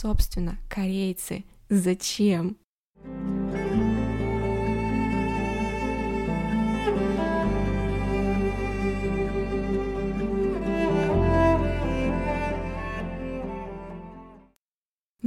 [0.00, 2.56] Собственно, корейцы, зачем?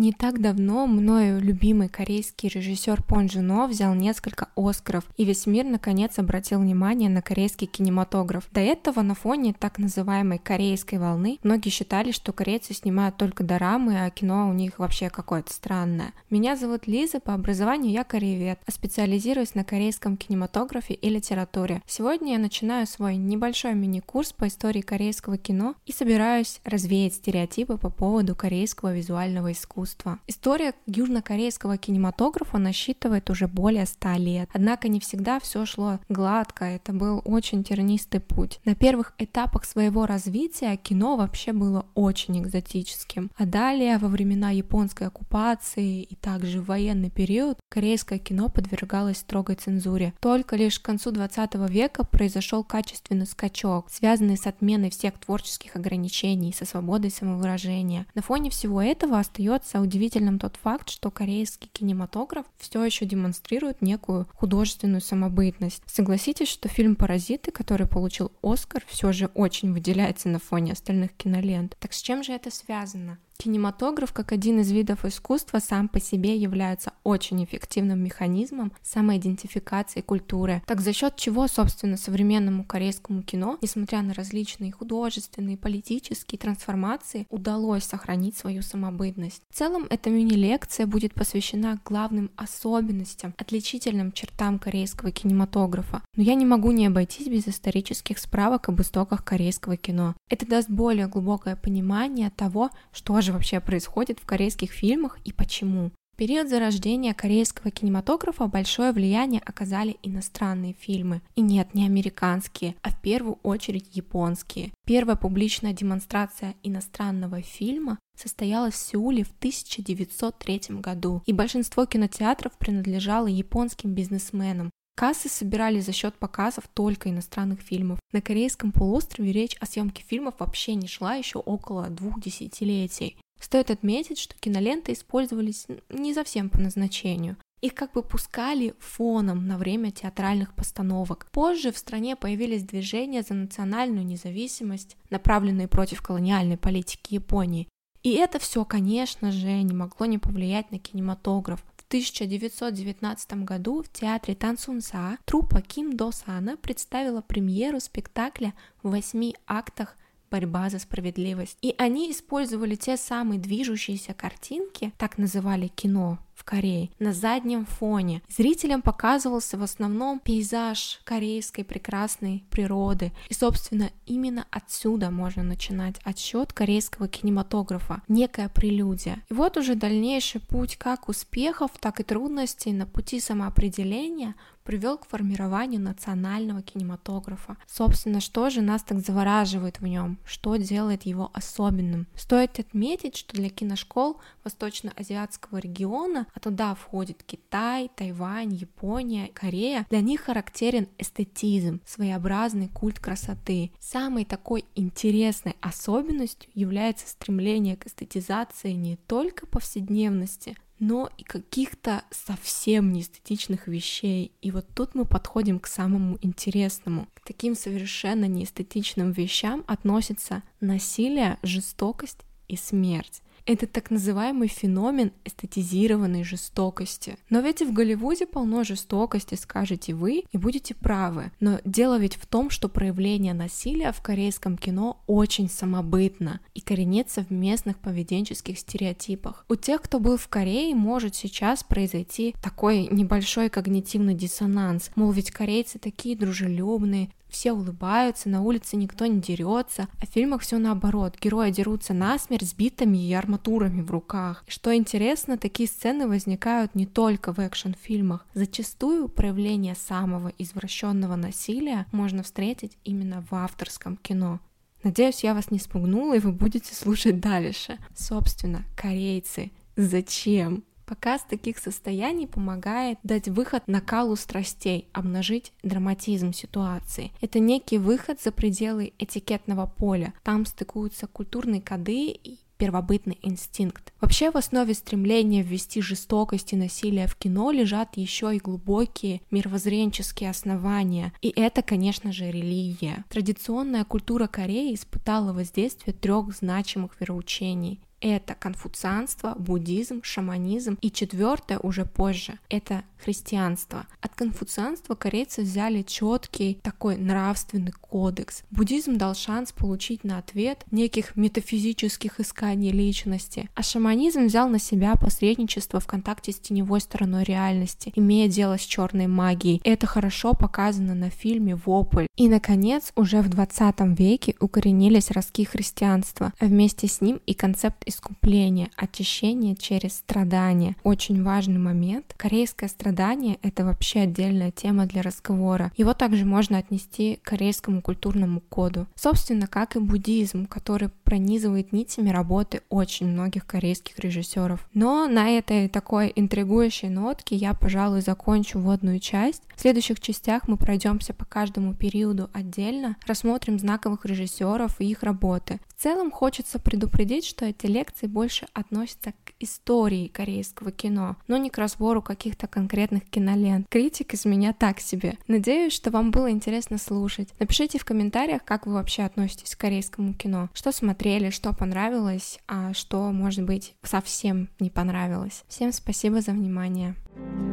[0.02, 5.64] Не так давно мною любимый корейский режиссер Пон Джуно взял несколько Оскаров, и весь мир
[5.64, 8.50] наконец обратил внимание на корейский кинематограф.
[8.52, 14.04] До этого на фоне так называемой корейской волны многие считали, что корейцы снимают только дорамы,
[14.04, 16.14] а кино у них вообще какое-то странное.
[16.32, 21.84] Меня зовут Лиза, по образованию я кореевед, а специализируюсь на корейском кинематографе и литературе.
[21.86, 27.92] Сегодня я начинаю свой небольшой мини-курс по истории корейского кино и собираюсь развеять стереотипы по
[27.92, 30.20] поводу корейского визуального искусства искусства.
[30.28, 34.50] История южнокорейского кинематографа насчитывает уже более ста лет.
[34.54, 38.60] Однако не всегда все шло гладко, это был очень тернистый путь.
[38.66, 43.32] На первых этапах своего развития кино вообще было очень экзотическим.
[43.38, 49.56] А далее, во времена японской оккупации и также в военный период, корейское кино подвергалось строгой
[49.56, 50.14] цензуре.
[50.20, 56.54] Только лишь к концу 20 века произошел качественный скачок, связанный с отменой всех творческих ограничений,
[56.54, 58.06] со свободой самовыражения.
[58.16, 64.28] На фоне всего этого остается удивительным тот факт, что корейский кинематограф все еще демонстрирует некую
[64.34, 65.84] художественную самобытность.
[65.86, 71.78] Согласитесь, что фильм «Паразиты», который получил Оскар, все же очень выделяется на фоне остальных кинолент.
[71.80, 73.20] Так с чем же это связано?
[73.42, 80.62] Кинематограф, как один из видов искусства, сам по себе является очень эффективным механизмом самоидентификации культуры.
[80.68, 87.84] Так за счет чего, собственно, современному корейскому кино, несмотря на различные художественные, политические трансформации, удалось
[87.84, 89.42] сохранить свою самобытность.
[89.50, 96.04] В целом, эта мини-лекция будет посвящена главным особенностям, отличительным чертам корейского кинематографа.
[96.16, 100.14] Но я не могу не обойтись без исторических справок об истоках корейского кино.
[100.30, 105.32] Это даст более глубокое понимание того, что же же вообще происходит в корейских фильмах и
[105.32, 105.92] почему.
[106.14, 111.22] В период зарождения корейского кинематографа большое влияние оказали иностранные фильмы.
[111.36, 114.72] И нет, не американские, а в первую очередь японские.
[114.86, 123.28] Первая публичная демонстрация иностранного фильма состоялась в Сеуле в 1903 году, и большинство кинотеатров принадлежало
[123.28, 128.00] японским бизнесменам, Кассы собирали за счет показов только иностранных фильмов.
[128.12, 133.18] На Корейском полуострове речь о съемке фильмов вообще не шла еще около двух десятилетий.
[133.40, 137.38] Стоит отметить, что киноленты использовались не совсем по назначению.
[137.62, 141.28] Их как бы пускали фоном на время театральных постановок.
[141.32, 147.68] Позже в стране появились движения за национальную независимость, направленные против колониальной политики Японии.
[148.04, 151.64] И это все, конечно же, не могло не повлиять на кинематограф.
[151.92, 159.98] 1919 году в театре Тансунса труппа Ким До Сана представила премьеру спектакля в восьми актах
[160.32, 161.58] борьба за справедливость.
[161.62, 168.24] И они использовали те самые движущиеся картинки, так называли кино в Корее, на заднем фоне.
[168.28, 173.12] Зрителям показывался в основном пейзаж корейской прекрасной природы.
[173.30, 179.22] И, собственно, именно отсюда можно начинать отсчет корейского кинематографа, некая прелюдия.
[179.30, 185.08] И вот уже дальнейший путь как успехов, так и трудностей на пути самоопределения привел к
[185.08, 187.58] формированию национального кинематографа.
[187.68, 190.18] Собственно, что же нас так завораживает в нем?
[190.26, 192.08] Что делает его особенным?
[192.16, 200.02] Стоит отметить, что для киношкол восточно-азиатского региона, а туда входит Китай, Тайвань, Япония, Корея, для
[200.02, 203.72] них характерен эстетизм, своеобразный культ красоты.
[203.80, 212.92] Самой такой интересной особенностью является стремление к эстетизации не только повседневности, но и каких-то совсем
[212.92, 214.32] неэстетичных вещей.
[214.42, 217.08] И вот тут мы подходим к самому интересному.
[217.14, 223.22] К таким совершенно неэстетичным вещам относятся насилие, жестокость и смерть.
[223.46, 227.18] Это так называемый феномен эстетизированной жестокости.
[227.30, 231.32] Но ведь и в Голливуде полно жестокости, скажете вы, и будете правы.
[231.40, 237.24] Но дело ведь в том, что проявление насилия в корейском кино очень самобытно и коренится
[237.24, 239.46] в местных поведенческих стереотипах.
[239.50, 244.92] У тех, кто был в Корее, может сейчас произойти такой небольшой когнитивный диссонанс.
[244.96, 250.42] Мол, ведь корейцы такие дружелюбные, все улыбаются, на улице никто не дерется, а в фильмах
[250.42, 251.18] все наоборот.
[251.20, 254.44] Герои дерутся насмерть с битами и арматурами в руках.
[254.48, 258.26] Что интересно, такие сцены возникают не только в экшн-фильмах.
[258.34, 264.40] Зачастую проявление самого извращенного насилия можно встретить именно в авторском кино.
[264.84, 267.78] Надеюсь, я вас не спугнула, и вы будете слушать дальше.
[267.96, 270.64] Собственно, корейцы, зачем?
[270.92, 277.14] Показ таких состояний помогает дать выход накалу страстей, обнажить драматизм ситуации.
[277.22, 280.14] Это некий выход за пределы этикетного поля.
[280.22, 283.94] Там стыкуются культурные коды и первобытный инстинкт.
[284.02, 290.30] Вообще в основе стремления ввести жестокость и насилие в кино лежат еще и глубокие мировоззренческие
[290.30, 293.06] основания, и это, конечно же, религия.
[293.10, 300.78] Традиционная культура Кореи испытала воздействие трех значимых вероучений это конфуцианство, буддизм, шаманизм.
[300.82, 303.88] И четвертое уже позже— это христианство.
[304.02, 308.44] От конфуцианства корейцы взяли четкий такой нравственный кодекс.
[308.52, 314.96] Буддизм дал шанс получить на ответ неких метафизических исканий личности, а шаманизм взял на себя
[314.96, 319.62] посредничество в контакте с теневой стороной реальности, имея дело с черной магией.
[319.64, 322.08] Это хорошо показано на фильме «Вопль».
[322.16, 327.84] И, наконец, уже в 20 веке укоренились ростки христианства, а вместе с ним и концепт
[327.92, 330.76] искупления, очищения через страдания.
[330.84, 332.16] Очень важный момент.
[332.18, 335.72] Корейское страдание— это вообще отдельная тема для разговора.
[335.78, 338.88] Его также можно отнести к корейскому культурному коду.
[338.96, 344.68] Собственно, как и буддизм, который пронизывает нитями работы очень многих корейских режиссеров.
[344.74, 349.44] Но на этой такой интригующей нотке я, пожалуй, закончу вводную часть.
[349.56, 355.60] В следующих частях мы пройдемся по каждому периоду отдельно, рассмотрим знаковых режиссеров и их работы.
[355.82, 361.50] В целом хочется предупредить, что эти лекции больше относятся к истории корейского кино, но не
[361.50, 363.66] к разбору каких-то конкретных кинолент.
[363.68, 365.18] Критик из меня так себе.
[365.28, 367.30] Надеюсь, что вам было интересно слушать.
[367.40, 370.52] Напишите в комментариях, как вы вообще относитесь к корейскому кино.
[370.54, 375.44] Что смотрели, что понравилось, а что, может быть, совсем не понравилось.
[375.48, 376.94] Всем спасибо за внимание.
[377.16, 377.51] thank you